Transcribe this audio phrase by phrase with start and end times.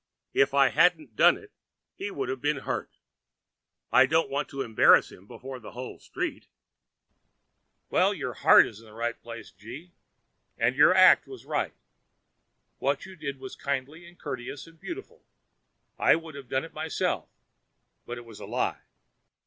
[0.33, 1.51] If I hadn't done it
[1.95, 2.89] he would have been hurt.
[3.91, 6.47] I didn't want to embarrass him before the whole street.'
[7.91, 9.15] 'Well, your heart was right,
[9.59, 9.91] G—,
[10.57, 11.75] and your act was right.
[12.79, 15.23] What you did was kindly and courteous and beautiful;
[15.99, 17.29] I would have done it myself;
[18.07, 18.81] but it was a lie.'